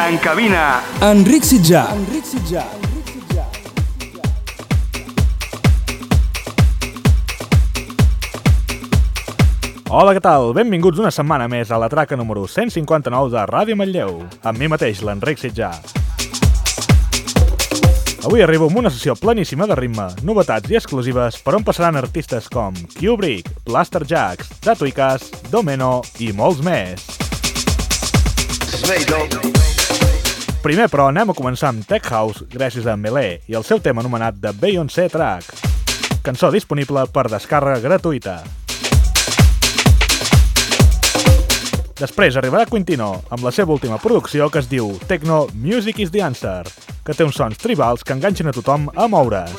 En 0.00 0.16
cabina, 0.24 0.80
Enric 1.04 1.44
Sitjà. 1.44 1.82
Enric 1.92 2.24
Sitjà. 2.24 2.62
Hola, 9.92 10.14
què 10.16 10.22
tal? 10.24 10.54
Benvinguts 10.56 11.02
una 11.02 11.12
setmana 11.12 11.44
més 11.44 11.68
a 11.68 11.76
la 11.76 11.90
traca 11.92 12.16
número 12.16 12.46
159 12.48 13.34
de 13.36 13.44
Ràdio 13.52 13.76
Manlleu, 13.76 14.16
amb 14.40 14.56
mi 14.56 14.72
mateix, 14.72 15.04
l'Enric 15.04 15.44
Sitjà. 15.44 15.74
Avui 18.24 18.40
arribo 18.40 18.70
amb 18.70 18.80
una 18.80 18.88
sessió 18.88 19.12
planíssima 19.20 19.68
de 19.68 19.76
ritme, 19.76 20.08
novetats 20.24 20.72
i 20.72 20.80
exclusives 20.80 21.36
per 21.44 21.58
on 21.60 21.68
passaran 21.68 22.00
artistes 22.00 22.48
com 22.48 22.72
Kubrick, 22.96 23.52
Blaster 23.68 24.06
Jacks, 24.08 24.56
Dato 24.64 24.88
Icas, 24.88 25.28
Domeno 25.52 26.00
i 26.16 26.32
molts 26.32 26.64
més. 26.64 27.25
Primer, 30.62 30.88
però, 30.90 31.06
anem 31.08 31.30
a 31.30 31.34
començar 31.36 31.70
amb 31.70 31.86
Tech 31.86 32.08
House 32.10 32.44
gràcies 32.50 32.86
a 32.90 32.96
Melee 32.98 33.38
i 33.48 33.54
el 33.56 33.64
seu 33.64 33.78
tema 33.80 34.02
anomenat 34.02 34.40
The 34.42 34.52
Beyoncé 34.58 35.06
Track, 35.08 35.44
cançó 36.26 36.50
disponible 36.50 37.06
per 37.08 37.28
descàrrega 37.32 37.80
gratuïta. 37.84 38.40
Després 41.96 42.36
arribarà 42.36 42.66
Quintino 42.68 43.12
amb 43.32 43.46
la 43.46 43.52
seva 43.54 43.72
última 43.72 43.96
producció 44.02 44.50
que 44.52 44.60
es 44.60 44.68
diu 44.68 44.90
Techno 45.08 45.46
Music 45.54 46.02
is 46.04 46.12
the 46.12 46.20
Answer, 46.26 46.66
que 47.06 47.14
té 47.16 47.24
uns 47.24 47.38
sons 47.40 47.56
tribals 47.62 48.04
que 48.04 48.12
enganxen 48.12 48.50
a 48.50 48.56
tothom 48.56 48.90
a 48.92 49.08
moure's. 49.08 49.54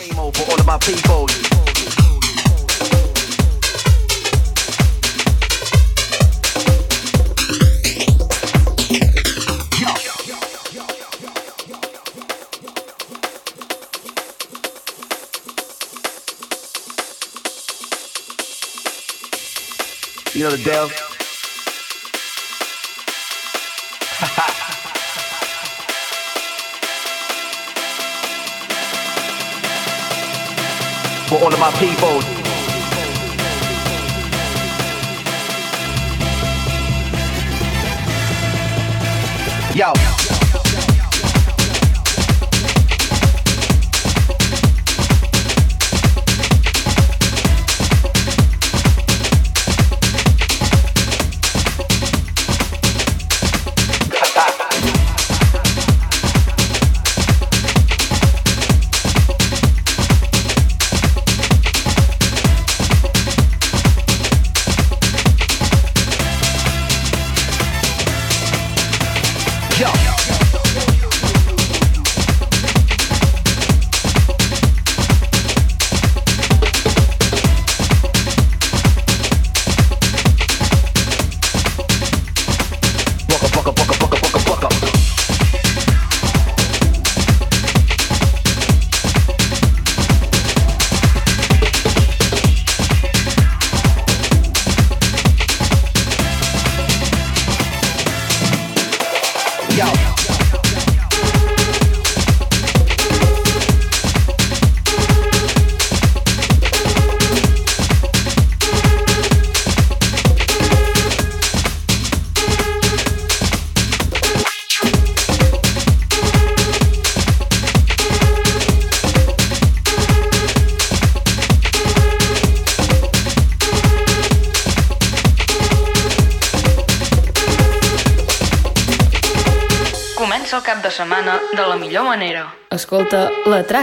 You 20.37 20.43
know 20.43 20.51
the 20.51 20.57
deal? 20.57 20.87
For 31.27 31.43
all 31.43 31.51
of 31.51 31.59
my 31.59 31.71
people. 31.79 32.21
Yo. 39.75 40.06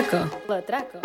La 0.05 0.11
traca. 0.11 0.31
La 0.49 0.63
traca. 0.63 1.01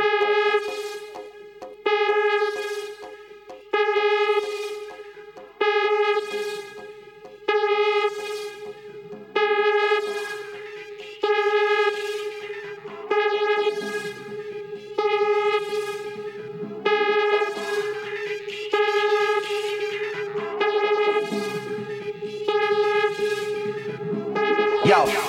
Yo. 24.85 25.28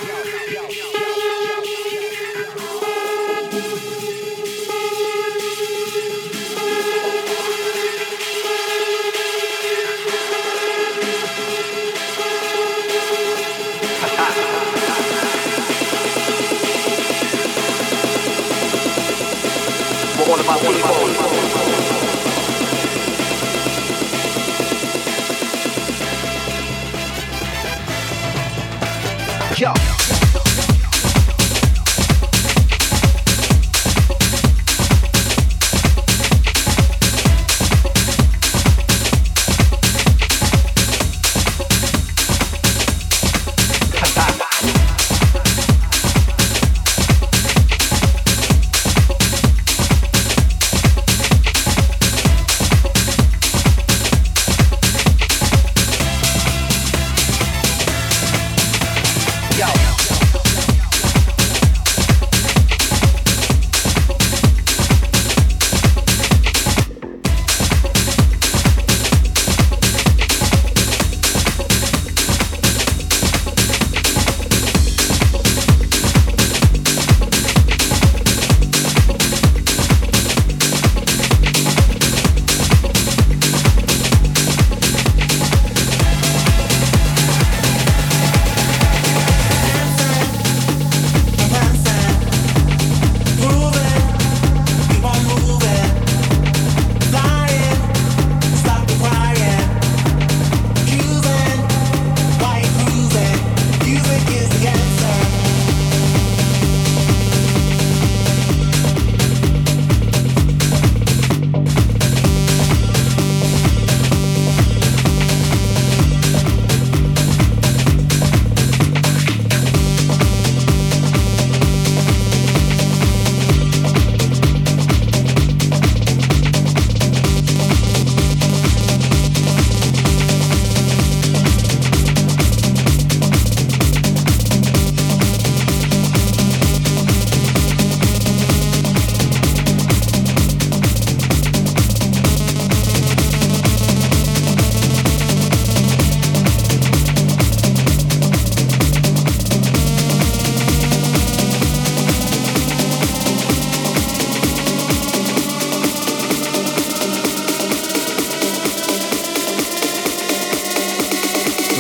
Yo. 29.60 29.89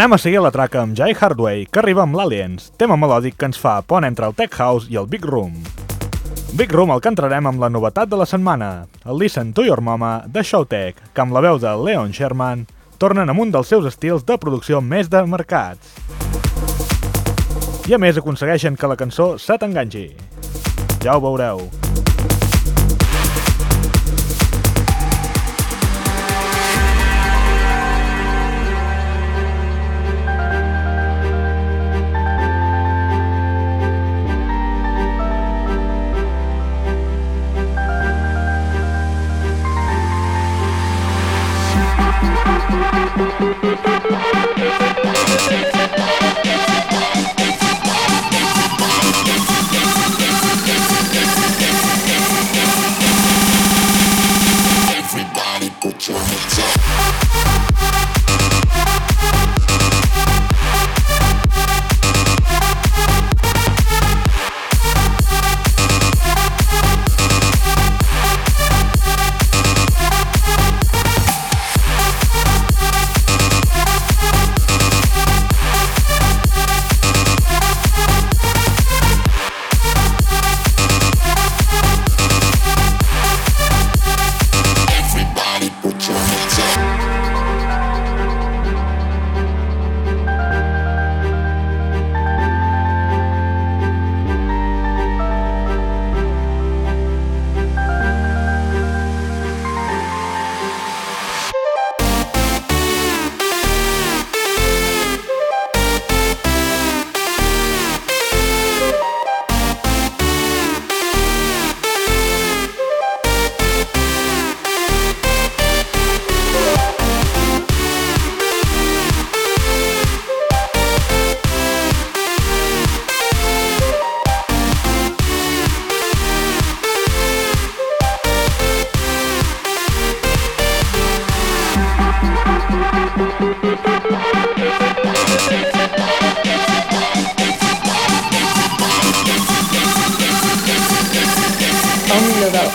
Anem 0.00 0.14
a 0.14 0.16
seguir 0.16 0.40
la 0.40 0.48
traca 0.48 0.78
amb 0.80 0.94
Jai 0.96 1.12
Hardway, 1.12 1.66
que 1.68 1.76
arriba 1.82 2.00
amb 2.06 2.14
l'Aliens, 2.16 2.70
tema 2.80 2.96
melòdic 2.96 3.34
que 3.36 3.44
ens 3.50 3.58
fa 3.60 3.74
pont 3.84 4.06
entre 4.08 4.24
el 4.30 4.32
Tech 4.32 4.54
House 4.56 4.88
i 4.88 4.96
el 4.96 5.04
Big 5.04 5.26
Room. 5.28 5.58
Big 6.56 6.72
Room 6.72 6.94
el 6.94 7.02
entrarem 7.04 7.44
amb 7.50 7.60
la 7.60 7.68
novetat 7.68 8.08
de 8.08 8.16
la 8.16 8.24
setmana, 8.24 8.86
el 9.04 9.20
Listen 9.20 9.52
to 9.52 9.60
Your 9.60 9.82
Mama 9.84 10.24
de 10.24 10.40
Showtech, 10.40 10.96
que 11.12 11.20
amb 11.20 11.36
la 11.36 11.42
veu 11.44 11.60
de 11.60 11.74
Leon 11.76 12.16
Sherman 12.16 12.64
tornen 12.96 13.28
amb 13.28 13.44
un 13.44 13.52
dels 13.52 13.68
seus 13.68 13.84
estils 13.84 14.24
de 14.24 14.38
producció 14.40 14.80
més 14.80 15.12
de 15.12 15.20
mercats. 15.28 15.92
I 17.84 17.92
a 17.92 18.00
més 18.00 18.16
aconsegueixen 18.16 18.80
que 18.80 18.88
la 18.88 18.96
cançó 18.96 19.34
se 19.36 19.60
t'enganxi. 19.60 20.14
Ja 21.04 21.18
ho 21.18 21.20
veureu. 21.20 21.68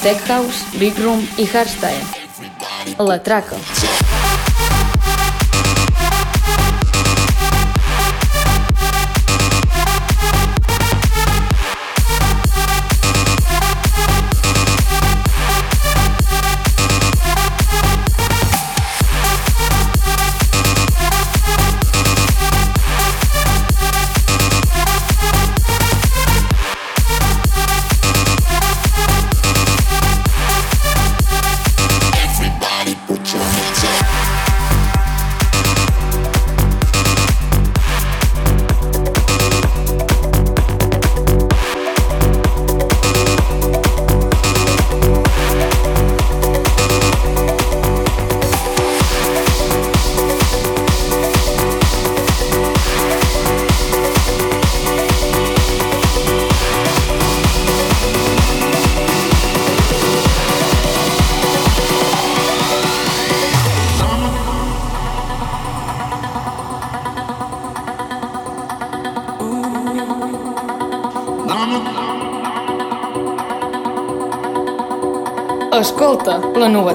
Tech 0.05 0.21
House, 0.27 0.77
Big 0.77 0.99
Room 0.99 1.27
i 1.37 1.47
Hardstyle. 1.47 2.05
La 2.99 3.17
traca. 3.23 3.57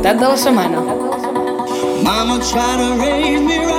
cortando 0.00 0.34
su 0.34 0.50
mano. 0.50 0.80
Mama 2.02 2.38
tried 2.38 2.78
to 2.78 2.96
raise 2.98 3.40
me 3.42 3.69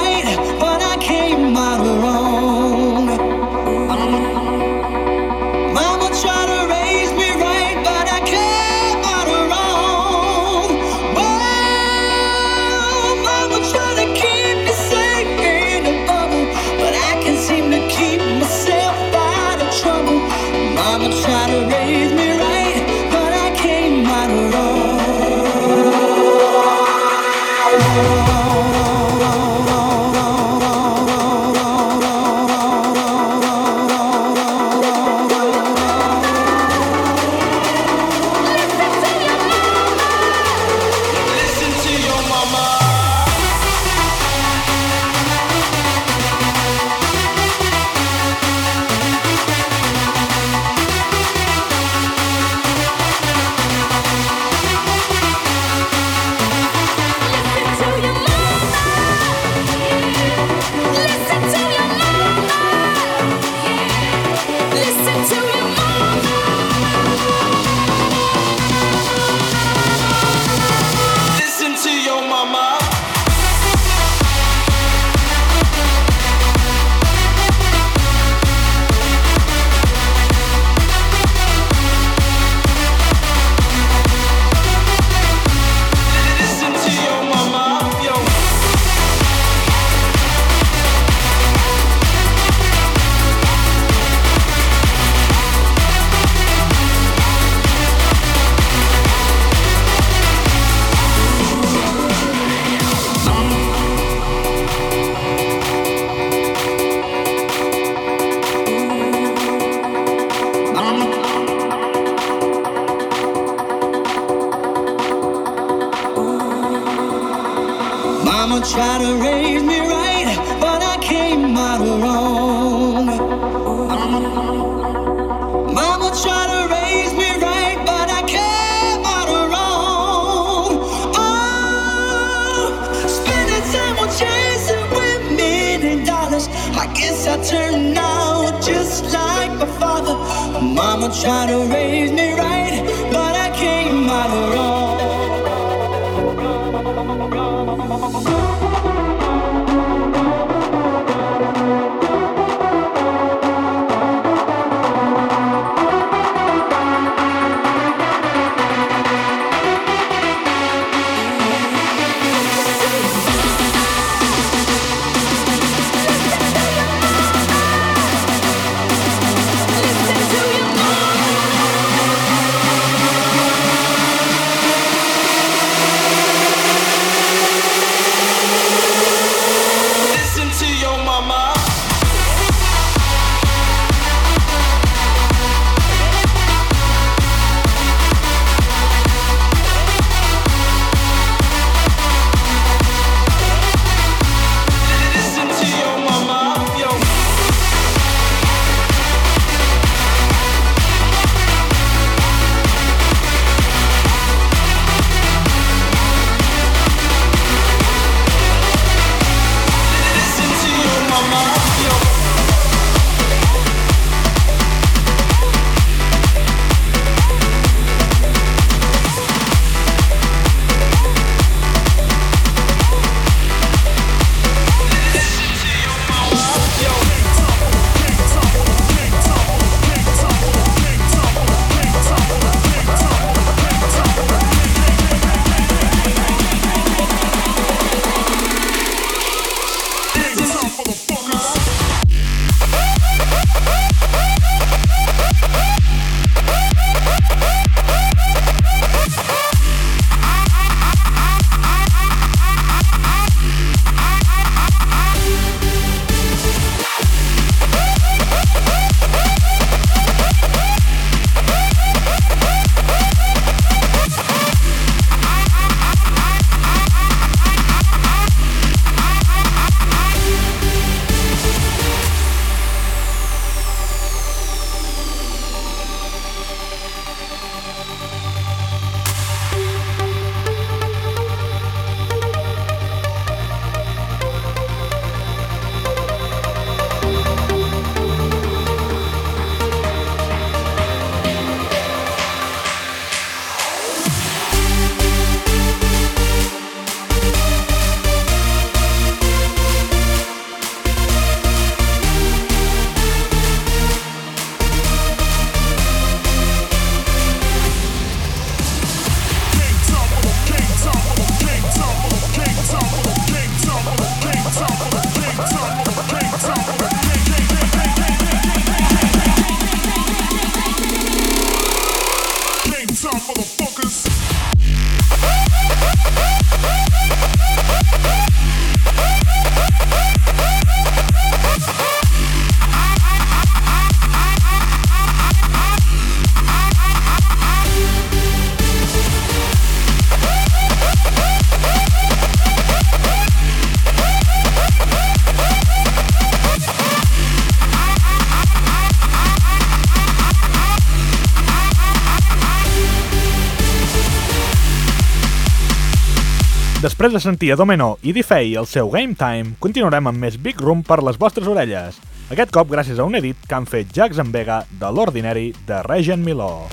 Després 357.12 357.26
de 357.26 357.30
sentir 357.30 357.50
a 357.52 357.58
Domino 357.60 357.88
i 358.08 358.14
Difei 358.16 358.54
el 358.56 358.64
seu 358.72 358.88
Game 358.88 359.18
Time, 359.20 359.58
continuarem 359.60 360.06
amb 360.08 360.22
més 360.24 360.38
Big 360.40 360.62
Room 360.64 360.80
per 360.88 361.02
les 361.04 361.18
vostres 361.20 361.50
orelles. 361.52 361.98
Aquest 362.32 362.54
cop 362.56 362.70
gràcies 362.72 363.02
a 363.02 363.04
un 363.04 363.18
edit 363.20 363.42
que 363.50 363.58
han 363.58 363.66
fet 363.68 363.90
Jax 363.92 364.22
en 364.24 364.30
Vega 364.32 364.62
de 364.80 364.92
l'Ordinary 364.96 365.50
de 365.68 365.82
Regen 365.84 366.24
Miló. 366.24 366.70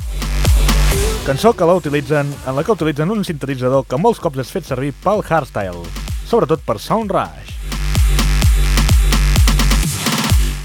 Cançó 1.27 1.51
que 1.59 1.66
la 1.66 1.74
utilitzen, 1.74 2.31
en 2.46 2.55
la 2.55 2.62
que 2.62 2.70
utilitzen 2.70 3.11
un 3.11 3.27
sintetitzador 3.27 3.88
que 3.90 3.98
molts 3.98 4.22
cops 4.22 4.44
és 4.44 4.55
fet 4.55 4.68
servir 4.68 4.92
pel 5.03 5.24
hardstyle, 5.27 5.83
sobretot 6.31 6.62
per 6.62 6.79
Sound 6.79 7.11
Rush. 7.11 7.57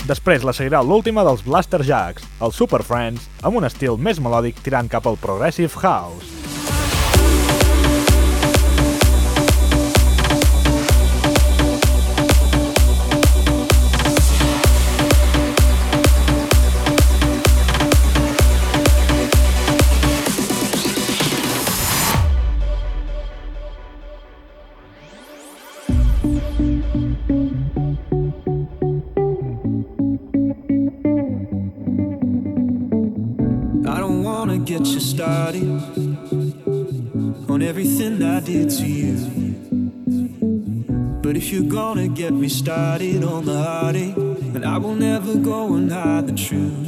Després 0.06 0.46
la 0.46 0.54
seguirà 0.54 0.86
l'última 0.86 1.26
dels 1.26 1.42
Blaster 1.50 1.82
Jacks, 1.82 2.30
els 2.46 2.62
Super 2.62 2.86
Friends, 2.86 3.26
amb 3.42 3.58
un 3.58 3.66
estil 3.66 3.98
més 3.98 4.22
melòdic 4.22 4.62
tirant 4.62 4.92
cap 4.92 5.10
al 5.10 5.18
Progressive 5.18 5.82
House. 5.82 6.33
On 37.50 37.62
everything 37.62 38.24
I 38.24 38.40
did 38.40 38.70
to 38.70 38.86
you. 38.86 39.18
But 41.22 41.36
if 41.36 41.52
you're 41.52 41.70
gonna 41.70 42.08
get 42.08 42.32
me 42.34 42.48
started 42.48 43.26
on 43.26 43.44
the 43.46 43.62
heartache, 43.62 44.16
then 44.54 44.64
I 44.64 44.78
will 44.78 44.96
never 44.96 45.36
go 45.36 45.74
and 45.76 45.92
hide 45.92 46.28
the 46.28 46.34
truth. 46.34 46.88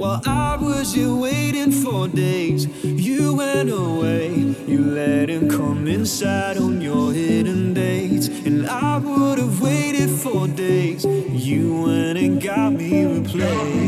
While 0.00 0.22
I 0.26 0.56
was 0.56 0.92
here 0.94 1.14
waiting 1.14 1.70
for 1.70 2.08
days, 2.08 2.66
you 2.82 3.36
went 3.36 3.70
away. 3.70 4.30
You 4.66 4.84
let 4.84 5.28
him 5.28 5.48
come 5.48 5.86
inside 5.86 6.56
on 6.56 6.80
your 6.80 7.12
hidden 7.12 7.74
dates. 7.74 8.26
And 8.26 8.66
I 8.66 8.98
would 8.98 9.38
have 9.38 9.60
waited 9.60 10.10
for 10.10 10.48
days. 10.48 11.04
You 11.04 11.82
went 11.82 12.18
and 12.18 12.42
got 12.42 12.72
me 12.72 13.04
replaced. 13.04 13.79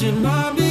changing 0.00 0.22
my 0.22 0.69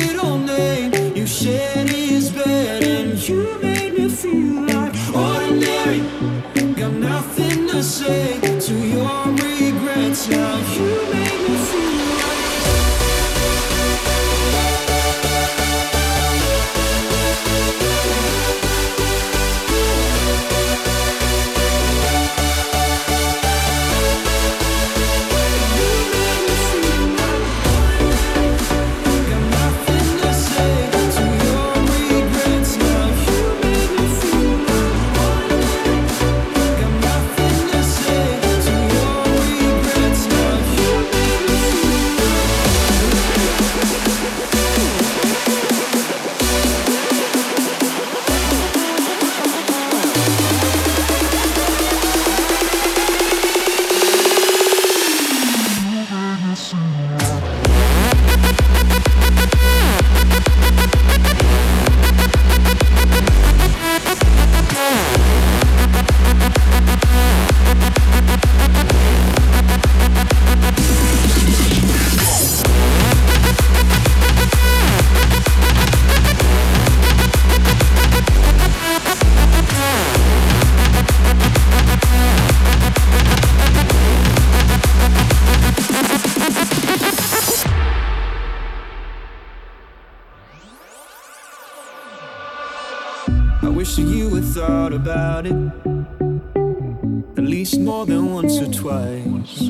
about 95.39 95.45
it 95.45 97.37
at 97.37 97.43
least 97.45 97.79
more 97.79 98.05
than 98.05 98.33
once 98.33 98.59
or 98.59 98.71
twice. 98.71 99.61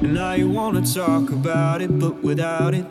And 0.00 0.14
now 0.14 0.32
you 0.32 0.48
wanna 0.48 0.82
talk 0.82 1.30
about 1.30 1.80
it, 1.80 1.98
but 1.98 2.22
without 2.22 2.74
it, 2.74 2.84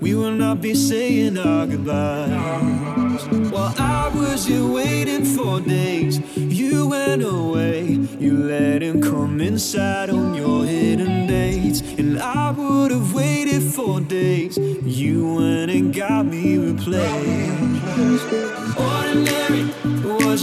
we 0.00 0.14
will 0.14 0.32
not 0.32 0.60
be 0.60 0.74
saying 0.74 1.38
our 1.38 1.66
goodbyes. 1.66 3.22
While 3.52 3.74
I 3.78 4.10
was 4.14 4.46
here 4.46 4.66
waiting 4.66 5.24
for 5.24 5.60
days, 5.60 6.20
you 6.36 6.88
went 6.88 7.22
away. 7.22 7.98
You 8.18 8.36
let 8.36 8.82
him 8.82 9.00
come 9.00 9.40
inside 9.40 10.10
on 10.10 10.34
your 10.34 10.64
hidden 10.64 11.26
dates, 11.26 11.80
and 11.98 12.18
I 12.18 12.50
would 12.50 12.90
have 12.90 13.14
waited 13.14 13.62
for 13.62 14.00
days. 14.00 14.58
You 14.58 15.34
went 15.36 15.70
and 15.70 15.94
got 15.94 16.26
me 16.26 16.58
replaced. 16.58 17.60
Ordinary 18.76 19.69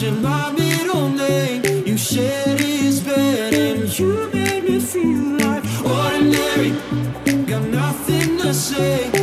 my 0.03 0.51
middle 0.51 1.09
name. 1.09 1.63
You 1.87 1.97
shared 1.97 2.59
his 2.59 2.99
bed 3.01 3.53
and 3.53 3.99
you 3.99 4.29
made 4.31 4.63
me 4.63 4.79
feel 4.79 5.37
like 5.39 5.63
ordinary. 5.83 6.71
Got 7.45 7.63
nothing 7.69 8.37
to 8.37 8.53
say 8.53 9.16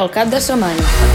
el 0.00 0.08
cap 0.10 0.30
de 0.32 0.40
setmana. 0.40 1.09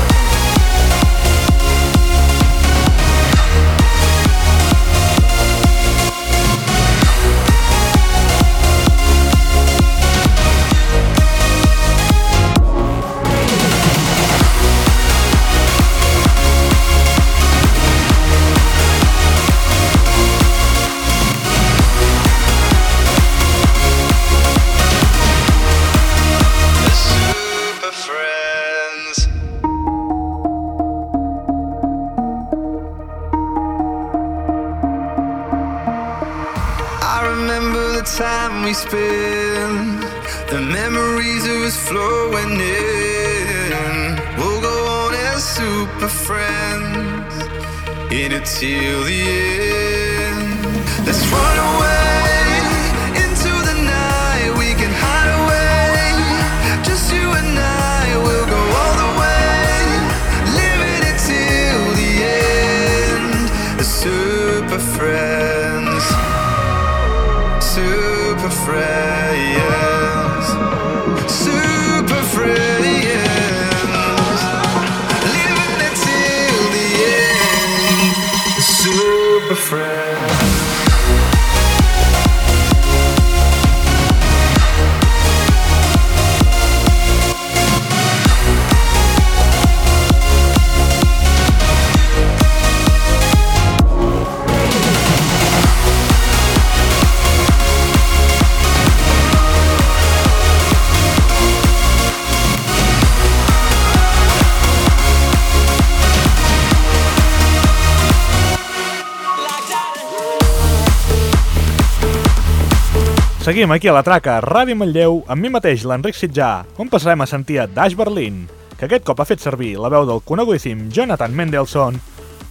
Seguim 113.56 113.72
aquí 113.72 113.88
a 113.88 113.94
la 113.96 114.02
traca, 114.04 114.34
Ràdio 114.44 114.76
Manlleu, 114.76 115.22
amb 115.32 115.40
mi 115.40 115.48
mateix, 115.48 115.86
l'Enric 115.88 116.18
Sitjà, 116.20 116.66
on 116.76 116.90
passarem 116.92 117.22
a 117.24 117.28
sentir 117.32 117.62
a 117.62 117.66
Dash 117.72 117.94
Berlin, 117.96 118.42
que 118.76 118.84
aquest 118.84 119.06
cop 119.08 119.22
ha 119.24 119.26
fet 119.30 119.40
servir 119.40 119.78
la 119.80 119.88
veu 119.94 120.04
del 120.04 120.20
conegudíssim 120.28 120.90
Jonathan 120.92 121.32
Mendelssohn 121.32 121.96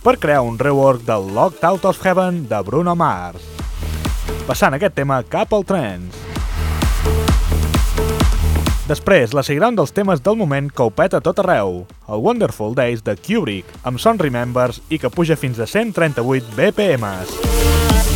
per 0.01 0.15
crear 0.17 0.41
un 0.49 0.57
rework 0.57 1.05
del 1.05 1.29
Locked 1.37 1.61
Out 1.61 1.85
of 1.91 2.01
Heaven 2.01 2.47
de 2.49 2.63
Bruno 2.65 2.97
Mars. 2.97 3.45
Passant 4.49 4.79
aquest 4.79 4.97
tema 4.97 5.21
cap 5.29 5.53
al 5.53 5.69
trance. 5.69 6.17
Després 8.89 9.37
la 9.37 9.45
seguirà 9.45 9.69
un 9.69 9.77
dels 9.77 9.93
temes 9.93 10.25
del 10.25 10.41
moment 10.41 10.73
que 10.73 10.89
ho 10.89 10.89
peta 10.89 11.21
tot 11.21 11.45
arreu, 11.45 11.83
el 12.09 12.25
Wonderful 12.25 12.73
Days 12.81 13.05
de 13.05 13.19
Kubrick, 13.21 13.69
amb 13.85 14.01
Son 14.01 14.17
Remembers 14.17 14.81
i 14.89 14.97
que 14.97 15.13
puja 15.13 15.37
fins 15.37 15.61
a 15.61 15.69
138 15.69 16.57
BPMs. 16.57 18.14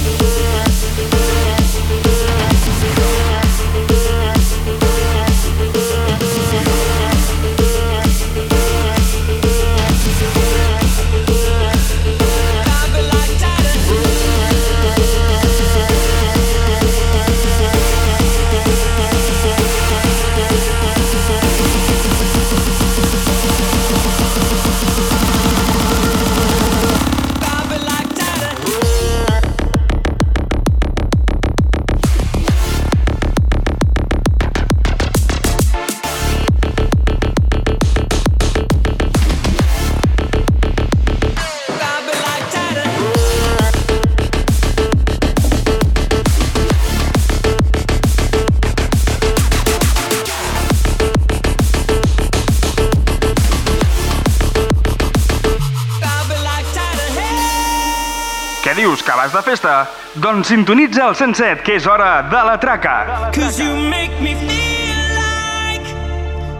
Vas 59.29 59.45
de 59.45 59.51
festa? 59.51 59.89
Doncs 60.15 60.47
sintonitza 60.49 61.09
el 61.09 61.15
107, 61.15 61.63
que 61.63 61.77
és 61.77 61.87
hora 61.87 62.23
de 62.23 62.37
la 62.45 62.59
traca. 62.59 63.31
Cause 63.33 63.63
you 63.63 63.75
make 63.77 64.21
me 64.21 64.35
feel 64.35 64.99
like 65.17 65.87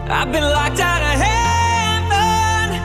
I've 0.09 0.31
been 0.31 0.43
locked 0.43 0.79
out 0.79 1.01
of 1.01 1.19
heaven 1.19 2.79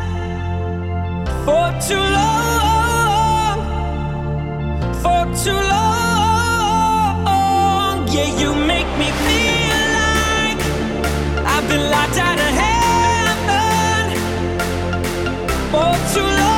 for 1.44 1.72
too 1.86 2.00
long, 2.18 3.58
for 5.02 5.26
too 5.44 5.60
long. 5.68 5.84
Yeah, 8.08 8.30
you 8.40 8.54
make 8.54 8.88
me 8.98 9.10
feel 9.26 9.80
like 10.00 10.60
I've 11.44 11.68
been 11.68 11.90
locked 11.90 12.18
out 12.18 12.38
of 12.38 12.54
heaven 12.64 14.16
for 15.70 15.94
too 16.14 16.28
long, 16.40 16.53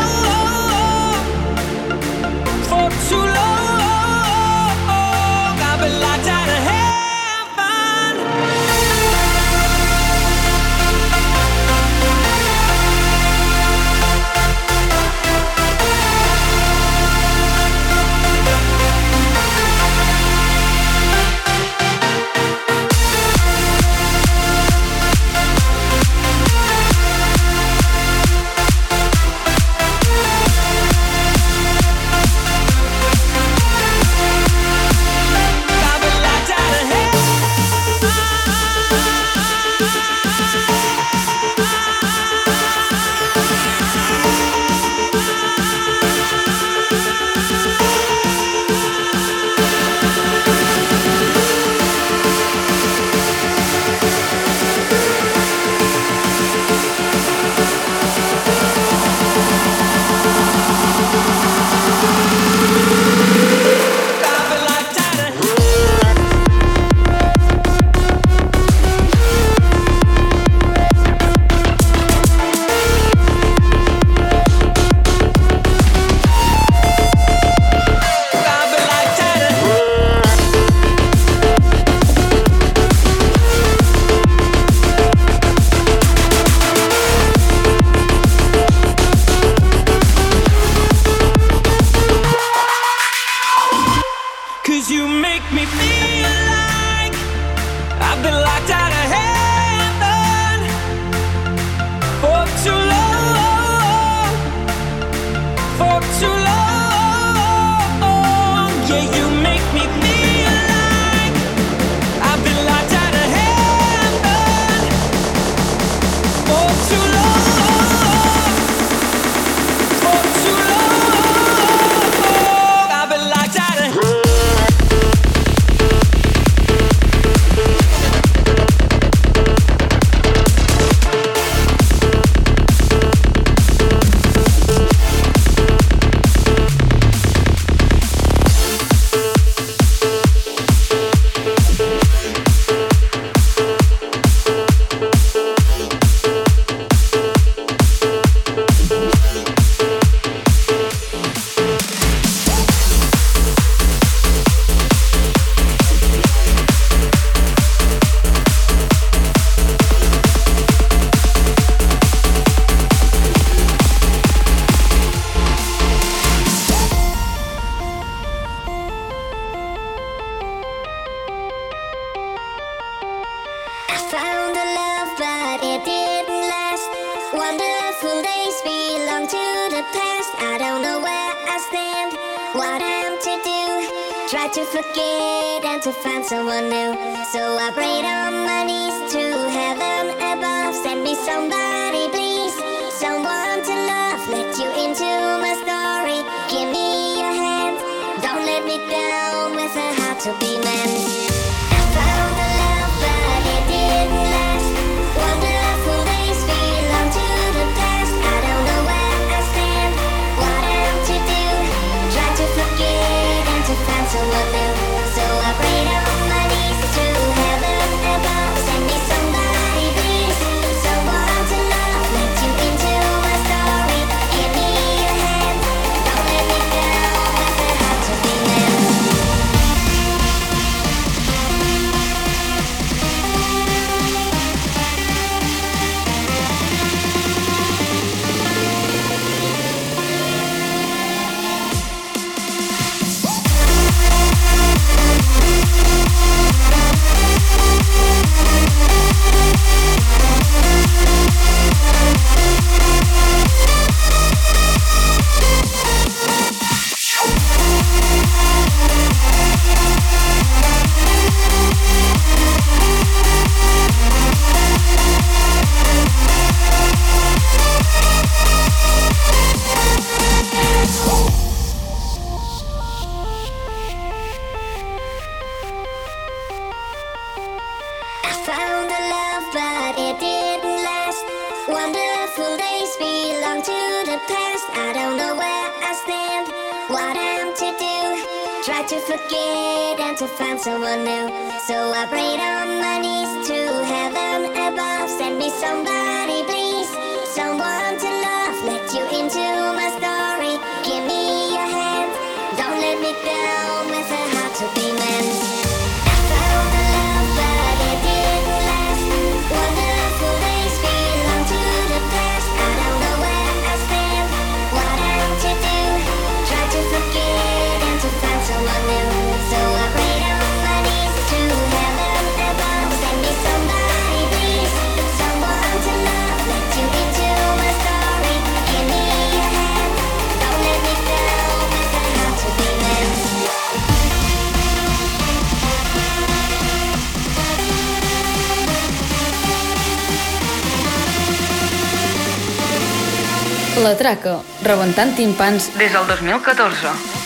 traca, 344.07 344.37
rebentant 344.63 345.17
timpans 345.19 345.67
des 345.81 345.91
del 345.91 346.07
2014. 346.07 347.26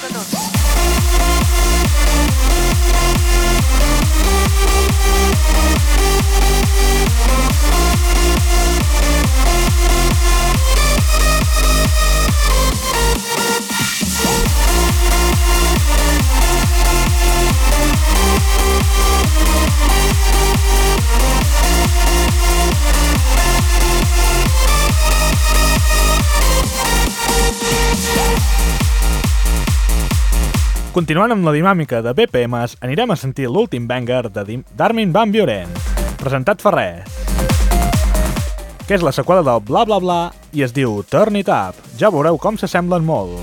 Continuant 30.91 31.31
amb 31.31 31.47
la 31.47 31.53
dinàmica 31.55 32.01
de 32.03 32.11
BPMs, 32.19 32.73
anirem 32.83 33.13
a 33.15 33.17
sentir 33.17 33.47
l'últim 33.47 33.85
banger 33.87 34.25
de 34.35 34.43
d'Armin 34.75 35.13
Van 35.15 35.31
Buren, 35.31 35.71
presentat 36.19 36.59
fa 36.59 36.73
res, 36.75 37.21
que 38.89 38.97
és 38.99 39.05
la 39.07 39.13
seqüela 39.15 39.45
del 39.47 39.63
Bla 39.63 39.85
Bla 39.87 40.01
Bla 40.03 40.19
i 40.51 40.65
es 40.67 40.75
diu 40.75 41.05
Turn 41.07 41.39
It 41.39 41.47
Up. 41.47 41.79
Ja 41.95 42.11
veureu 42.11 42.41
com 42.43 42.59
s'assemblen 42.59 43.07
molt. 43.07 43.39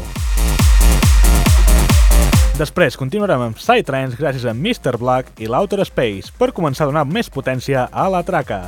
Després 2.60 3.00
continuarem 3.00 3.48
amb 3.48 3.56
Psytrance 3.56 4.20
gràcies 4.20 4.44
a 4.44 4.52
Mr. 4.52 4.98
Black 5.00 5.40
i 5.40 5.48
l'Outer 5.48 5.88
Space 5.88 6.36
per 6.36 6.52
començar 6.52 6.84
a 6.84 6.92
donar 6.92 7.08
més 7.08 7.32
potència 7.32 7.88
a 7.88 8.10
la 8.12 8.26
traca. 8.28 8.66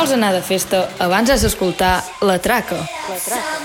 Vols 0.00 0.12
anar 0.16 0.30
de 0.32 0.40
festa, 0.40 0.78
abans 1.04 1.28
has 1.28 1.42
d'escoltar 1.44 1.92
La 2.24 2.38
Traca. 2.40 2.78
La 2.80 3.18
Traca. 3.20 3.59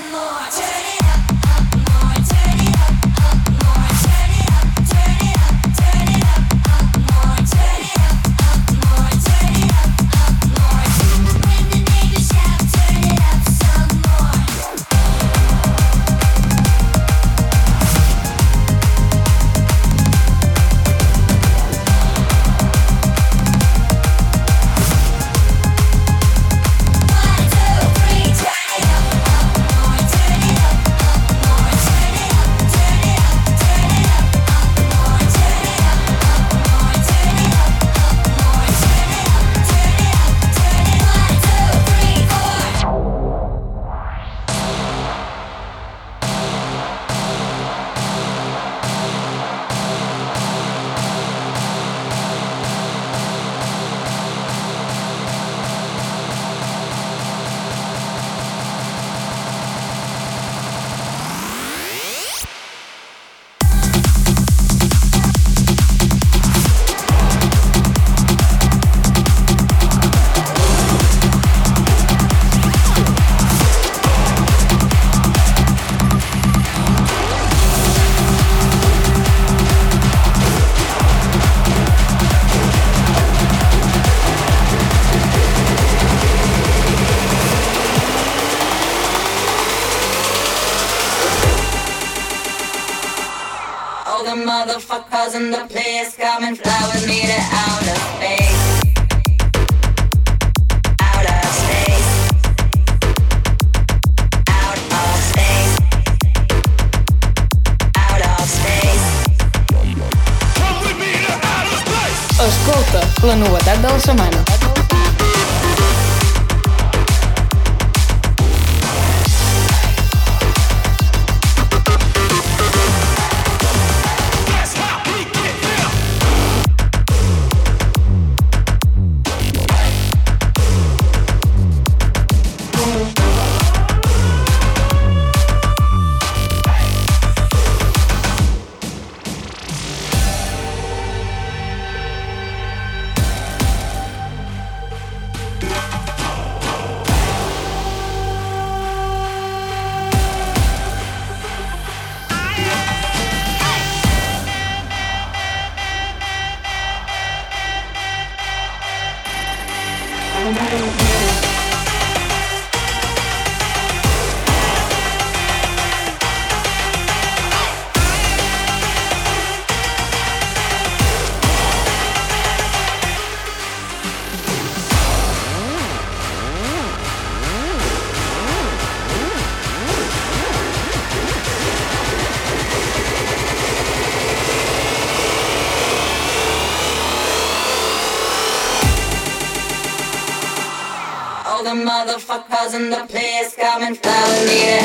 The 192.89 193.05
place 193.07 193.55
come 193.55 193.83
and 193.83 193.97
fly 193.97 194.23
with 194.29 194.49
me 194.49 194.84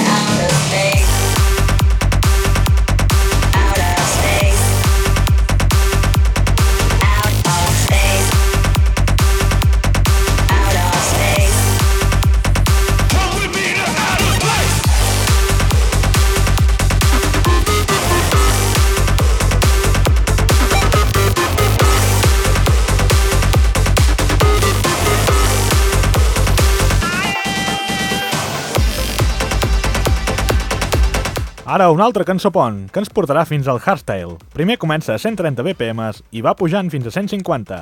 Ara 31.81 31.89
un 31.89 32.01
altre 32.05 32.27
cançó 32.29 32.51
pont, 32.53 32.75
que 32.93 33.01
ens 33.01 33.09
portarà 33.09 33.41
fins 33.49 33.65
al 33.65 33.79
hardstyle. 33.81 34.35
Primer 34.53 34.75
comença 34.77 35.15
a 35.15 35.21
130 35.23 35.65
BPM 35.65 36.11
i 36.37 36.43
va 36.45 36.53
pujant 36.53 36.91
fins 36.93 37.07
a 37.09 37.13
150. 37.15 37.79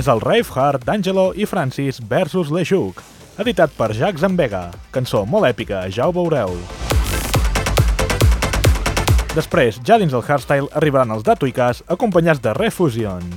És 0.00 0.08
el 0.08 0.22
Rave 0.24 0.48
Heart 0.54 0.86
d'Angelo 0.88 1.26
i 1.36 1.44
Francis 1.44 2.00
versus 2.00 2.48
Lejuk, 2.48 3.02
editat 3.44 3.76
per 3.76 3.90
Jacques 3.92 4.24
Zambega. 4.24 4.70
Cançó 4.88 5.26
molt 5.28 5.44
èpica, 5.50 5.82
ja 5.92 6.08
ho 6.08 6.16
veureu. 6.16 6.56
Després, 9.36 9.76
ja 9.84 10.00
dins 10.00 10.16
el 10.16 10.24
hardstyle, 10.24 10.72
arribaran 10.80 11.12
els 11.12 11.28
Datuicas 11.28 11.84
acompanyats 11.92 12.40
de 12.40 12.56
Refusion. 12.56 13.28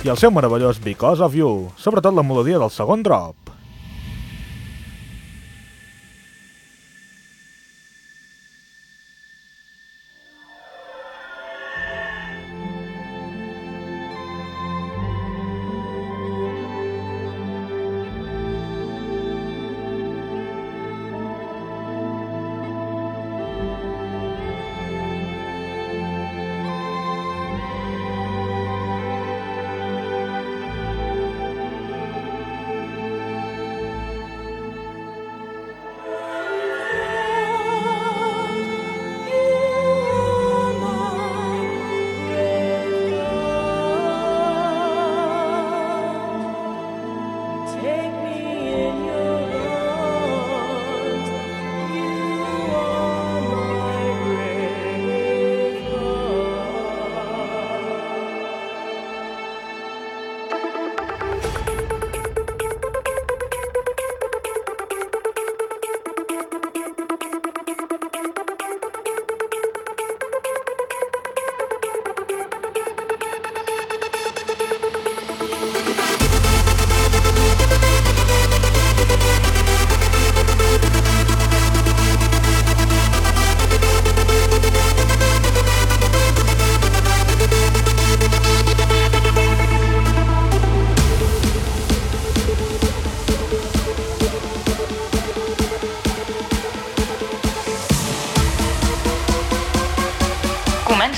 I 0.00 0.08
el 0.08 0.16
seu 0.16 0.32
meravellós 0.32 0.80
Because 0.80 1.20
of 1.20 1.36
You, 1.36 1.68
sobretot 1.76 2.16
la 2.16 2.24
melodia 2.24 2.64
del 2.64 2.72
segon 2.72 3.04
drop. 3.04 3.36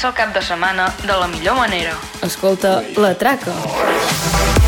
Comença 0.02 0.18
el 0.18 0.26
cap 0.26 0.32
de 0.34 0.40
setmana 0.42 0.86
de 1.06 1.18
la 1.20 1.28
millor 1.30 1.54
manera. 1.54 1.94
Escolta, 2.26 2.82
la 2.98 3.14
traca. 3.14 4.61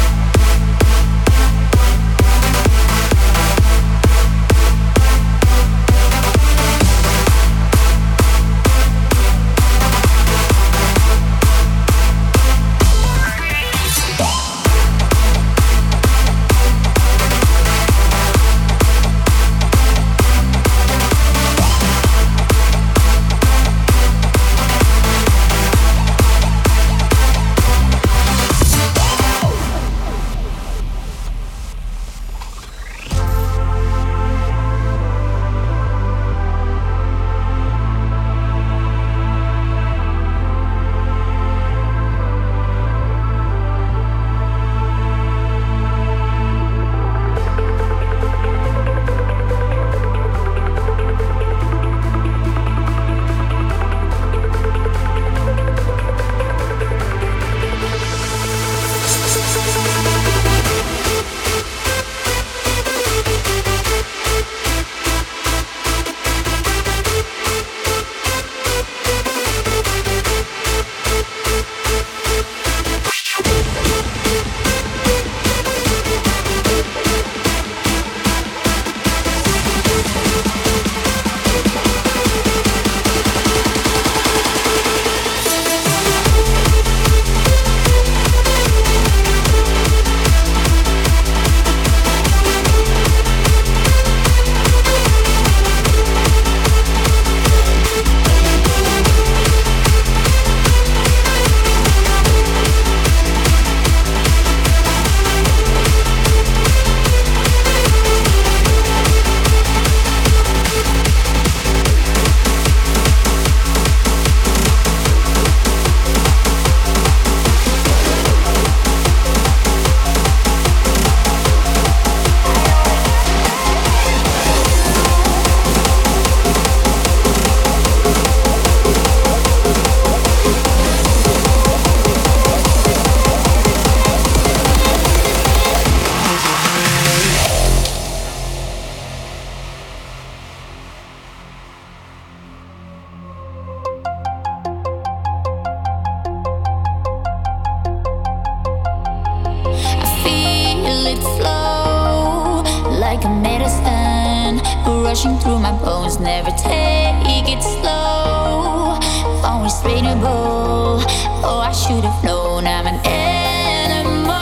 Oh, 160.07 161.61
I 161.63 161.73
should 161.73 162.05
have 162.05 162.25
known 162.25 162.67
I'm 162.67 162.87
an 162.87 163.01
animal. 163.07 164.35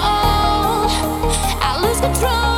I 1.61 1.79
lose 1.83 2.01
control. 2.01 2.52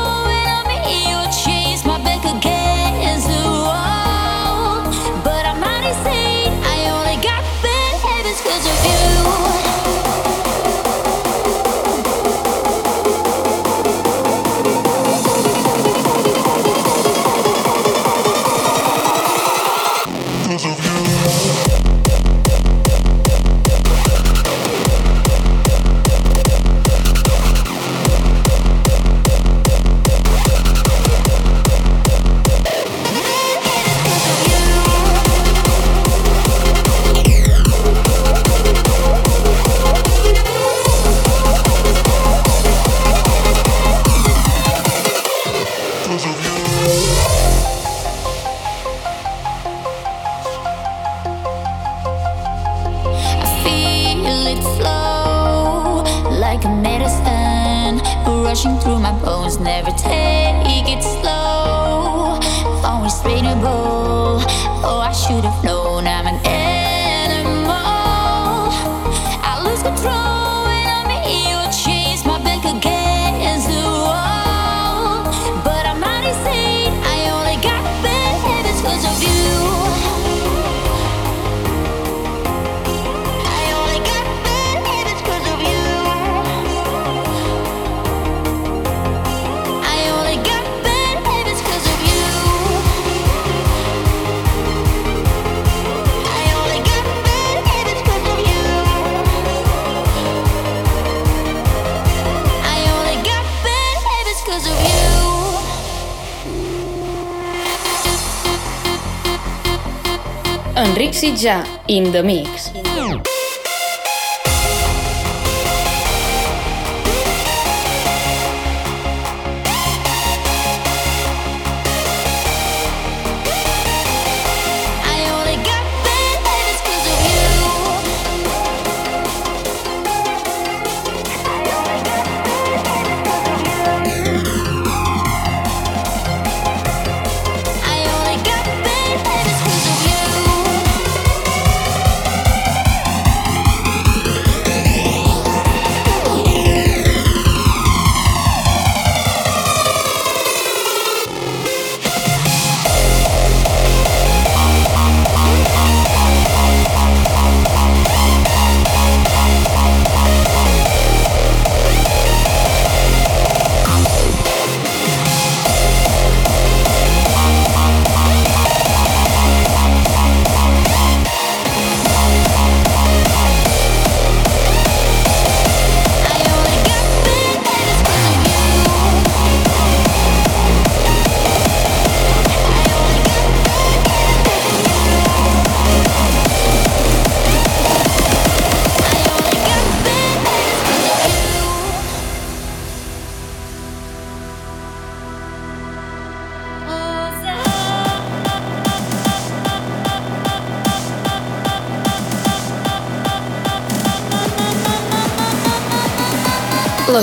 ja 111.45 111.63
in 111.89 112.13
the 112.13 112.23
mix. 112.23 112.64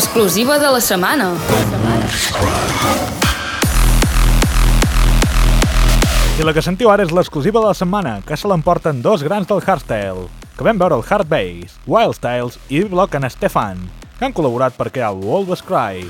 L'exclusiva 0.02 0.58
de 0.58 0.70
la 0.74 0.80
setmana. 0.82 1.26
I 6.40 6.48
la 6.48 6.54
que 6.58 6.64
sentiu 6.66 6.90
ara 6.90 7.06
és 7.06 7.14
l'exclusiva 7.14 7.62
de 7.62 7.70
la 7.70 7.78
setmana, 7.78 8.16
que 8.26 8.34
se 8.34 8.50
l'emporten 8.50 9.04
dos 9.06 9.22
grans 9.22 9.46
del 9.46 9.62
hardstyle, 9.62 10.26
que 10.58 10.66
vam 10.66 10.82
veure 10.82 10.98
el 10.98 11.06
Hard 11.06 11.30
Bass, 11.30 11.78
Wild 11.86 12.18
Styles 12.18 12.58
i 12.74 12.82
Block 12.90 13.14
en 13.22 13.30
Stefan, 13.30 13.86
que 14.18 14.26
han 14.26 14.34
col·laborat 14.34 14.74
per 14.74 14.90
crear 14.90 15.14
el 15.14 15.22
Always 15.22 15.62
Cry. 15.70 16.10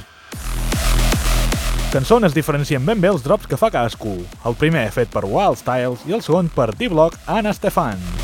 Cançó 1.91 2.23
es 2.23 2.33
diferencien 2.33 2.87
ben 2.87 3.03
bé 3.03 3.11
els 3.11 3.27
drops 3.27 3.43
que 3.43 3.59
fa 3.59 3.75
cadascú, 3.75 4.21
el 4.47 4.55
primer 4.55 4.87
fet 4.95 5.11
per 5.11 5.27
Wild 5.27 5.59
Styles 5.59 6.07
i 6.07 6.15
el 6.15 6.23
segon 6.23 6.47
per 6.47 6.71
D-Block 6.71 7.19
en 7.27 7.51
Stefan. 7.51 8.20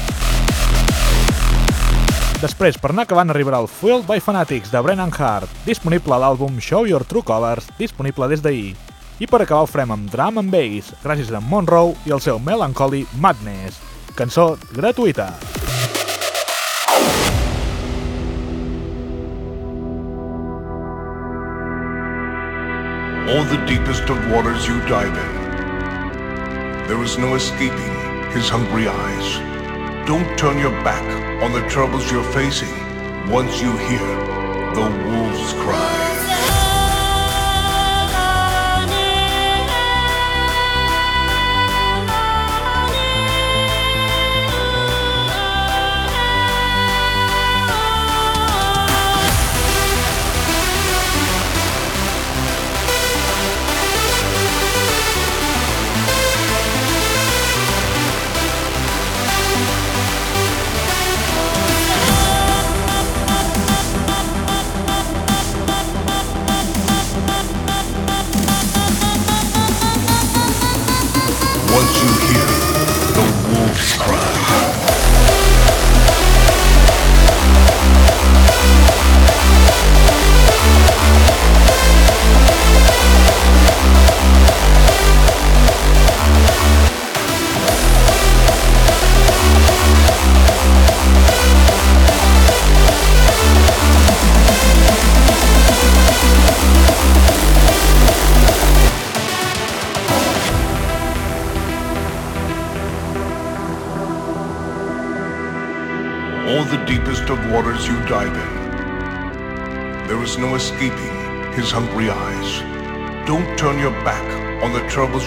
Després, 2.38 2.76
per 2.78 2.92
anar 2.92 3.08
acabant, 3.08 3.32
arribarà 3.34 3.58
el 3.64 3.66
Fueled 3.66 4.06
by 4.06 4.22
Fanatics 4.22 4.70
de 4.70 4.78
Brennan 4.86 5.10
Hart, 5.10 5.50
disponible 5.66 6.14
a 6.14 6.20
l'àlbum 6.22 6.60
Show 6.62 6.86
Your 6.86 7.02
True 7.10 7.26
Colors, 7.26 7.66
disponible 7.80 8.28
des 8.30 8.44
d'ahir. 8.46 8.76
I 9.18 9.26
per 9.26 9.40
acabar 9.42 9.64
ho 9.66 9.70
farem 9.72 9.96
amb 9.96 10.12
Drum 10.14 10.38
and 10.44 10.54
Bass, 10.54 10.92
gràcies 11.02 11.34
a 11.34 11.42
Monroe 11.42 11.96
i 12.06 12.14
el 12.14 12.22
seu 12.22 12.38
Melancholy 12.38 13.08
Madness, 13.18 13.82
cançó 14.14 14.52
gratuïta. 14.70 15.32
All 23.34 23.50
the 23.50 23.58
deepest 23.66 24.14
of 24.14 24.22
waters 24.30 24.70
you 24.70 24.78
dive 24.86 25.18
in. 25.26 26.86
There 26.86 27.02
is 27.02 27.18
no 27.18 27.34
escaping 27.34 27.94
his 28.30 28.48
hungry 28.48 28.88
eyes. 28.88 29.47
Don't 30.08 30.40
turn 30.40 30.58
your 30.58 30.72
back 30.86 31.04
on 31.44 31.52
the 31.52 31.68
troubles 31.68 32.10
you're 32.10 32.24
facing 32.32 32.72
once 33.30 33.62
you 33.62 33.76
hear 33.76 34.08
the 34.74 34.90
wolves 35.06 35.52
cry. 35.56 36.07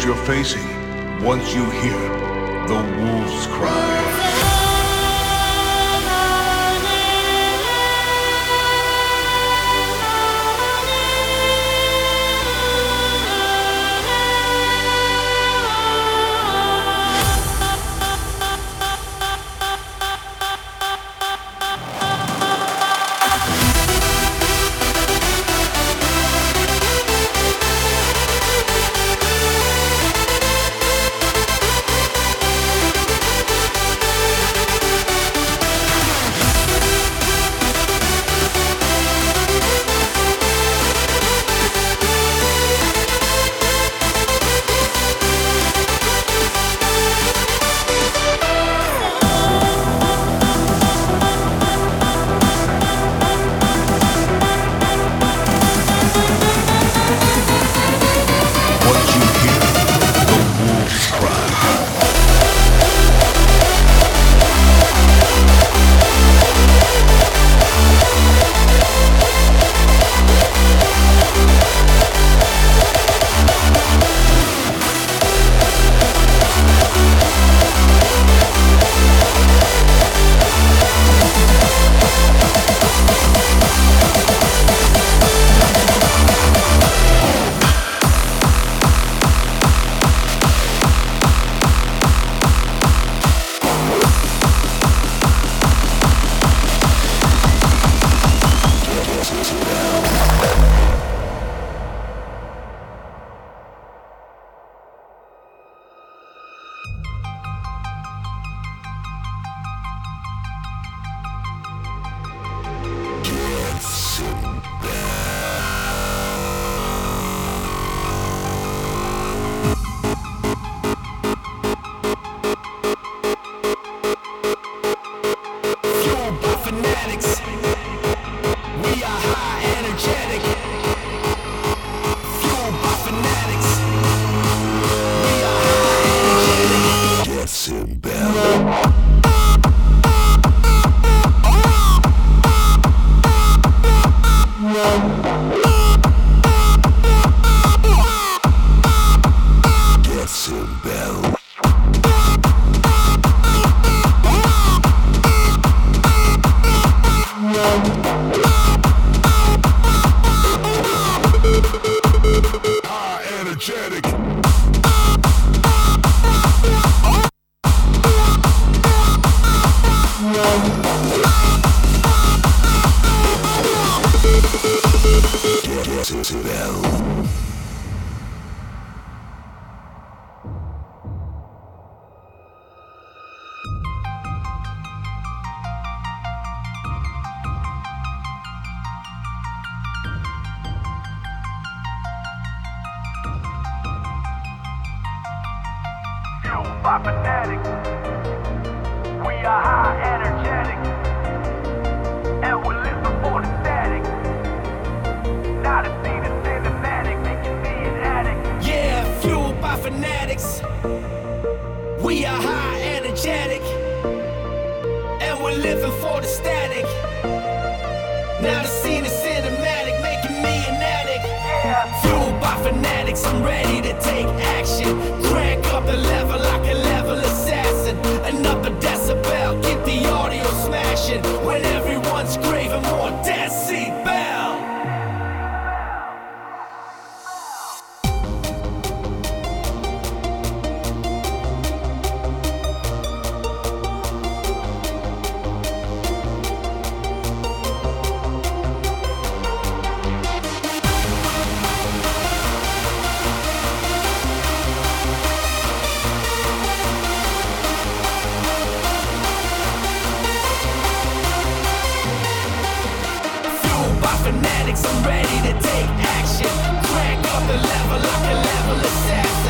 You're 0.04 0.16
facing 0.16 0.66
once 1.22 1.54
you 1.54 1.68
hear 1.70 2.29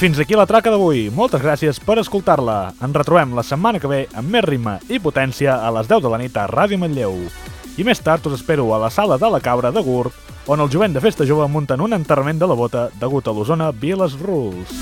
Fins 0.00 0.18
aquí 0.18 0.32
la 0.32 0.46
traca 0.48 0.70
d'avui. 0.72 1.10
Moltes 1.12 1.42
gràcies 1.44 1.76
per 1.84 1.98
escoltar-la. 2.00 2.70
Ens 2.80 2.94
retrobem 2.96 3.34
la 3.36 3.42
setmana 3.44 3.76
que 3.76 3.88
ve 3.90 3.98
amb 4.16 4.32
més 4.32 4.46
ritme 4.46 4.78
i 4.88 4.96
potència 4.96 5.58
a 5.60 5.68
les 5.76 5.90
10 5.90 6.00
de 6.00 6.08
la 6.08 6.20
nit 6.22 6.38
a 6.40 6.46
Ràdio 6.48 6.78
Manlleu. 6.80 7.18
I 7.76 7.84
més 7.84 8.00
tard 8.00 8.24
us 8.24 8.38
espero 8.38 8.64
a 8.72 8.78
la 8.80 8.88
sala 8.88 9.18
de 9.20 9.28
la 9.28 9.42
Cabra 9.44 9.68
de 9.68 9.82
Gurt, 9.84 10.16
on 10.48 10.64
el 10.64 10.72
jovent 10.72 10.96
de 10.96 11.04
Festa 11.04 11.28
Jove 11.28 11.50
munten 11.52 11.84
un 11.84 11.92
enterrament 11.92 12.40
de 12.40 12.48
la 12.48 12.56
bota 12.56 12.86
degut 12.96 13.28
a 13.28 13.36
l'Osona 13.36 13.68
Viles 13.76 14.16
Rules. 14.24 14.72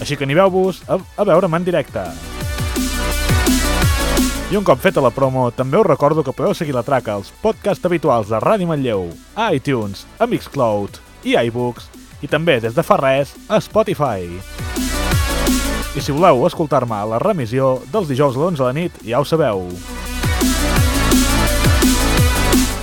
Així 0.00 0.16
que 0.16 0.24
animeu-vos 0.24 0.80
a, 0.88 0.96
a 0.96 1.28
veure'm 1.28 1.60
en 1.60 1.68
directe. 1.68 2.08
I 4.48 4.56
un 4.56 4.64
cop 4.64 4.80
feta 4.80 5.04
la 5.04 5.12
promo, 5.12 5.50
també 5.52 5.76
us 5.76 5.90
recordo 5.90 6.24
que 6.24 6.32
podeu 6.32 6.56
seguir 6.56 6.72
la 6.80 6.86
traca 6.86 7.20
als 7.20 7.28
podcasts 7.44 7.84
habituals 7.84 8.32
de 8.32 8.40
Ràdio 8.40 8.72
Manlleu, 8.72 9.10
a 9.36 9.52
iTunes, 9.52 10.06
a 10.16 10.24
Mixcloud 10.24 10.96
i 11.28 11.36
iBooks, 11.36 11.92
i 12.22 12.30
també 12.30 12.60
des 12.62 12.74
de 12.74 12.84
fa 12.86 12.96
res 13.00 13.34
a 13.48 13.60
Spotify. 13.60 14.28
I 15.92 16.00
si 16.00 16.14
voleu 16.14 16.46
escoltar-me 16.48 16.96
a 16.96 17.08
la 17.10 17.18
remissió 17.20 17.74
dels 17.92 18.08
dijous 18.08 18.38
a 18.38 18.40
l'11 18.40 18.62
de 18.62 18.64
la 18.64 18.76
nit, 18.76 19.02
ja 19.04 19.20
ho 19.20 19.26
sabeu. 19.28 19.66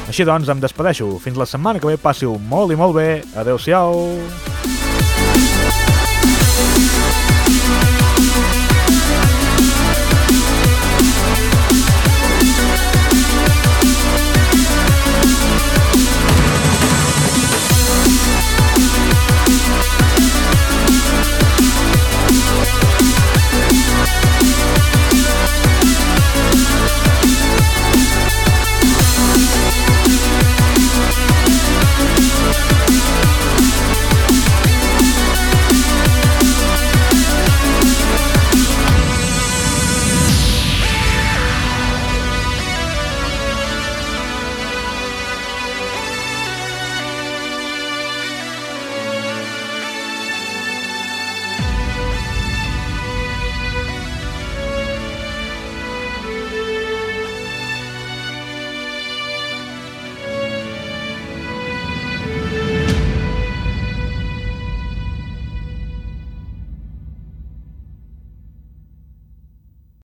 Així 0.09 0.25
doncs, 0.25 0.49
em 0.49 0.61
despedeixo. 0.61 1.07
Fins 1.21 1.37
la 1.37 1.45
setmana 1.49 1.81
que 1.81 1.89
ve, 1.89 1.97
passi-ho 2.01 2.35
molt 2.51 2.73
i 2.73 2.77
molt 2.77 2.97
bé. 2.97 3.09
Adeu-siau. 3.37 4.07